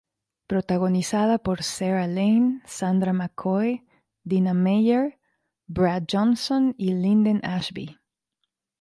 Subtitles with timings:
[0.47, 3.85] Protagonizada por Sarah Laine, Sandra McCoy,
[4.23, 5.19] Dina Meyer,
[5.67, 7.99] Brad Johnson y Linden Ashby.